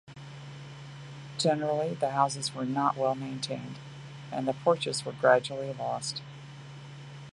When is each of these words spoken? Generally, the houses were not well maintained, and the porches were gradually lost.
Generally, 1.37 1.93
the 1.93 2.09
houses 2.09 2.55
were 2.55 2.65
not 2.65 2.97
well 2.97 3.13
maintained, 3.13 3.75
and 4.31 4.47
the 4.47 4.53
porches 4.53 5.05
were 5.05 5.11
gradually 5.11 5.73
lost. 5.73 6.23